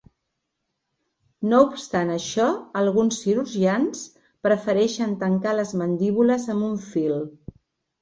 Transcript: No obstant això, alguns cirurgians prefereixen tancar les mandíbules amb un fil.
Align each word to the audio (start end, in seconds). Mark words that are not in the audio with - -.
No 1.51 1.59
obstant 1.65 2.13
això, 2.15 2.47
alguns 2.83 3.21
cirurgians 3.27 4.03
prefereixen 4.49 5.17
tancar 5.23 5.57
les 5.63 5.79
mandíbules 5.85 6.53
amb 6.57 6.73
un 6.73 6.79
fil. 6.93 7.19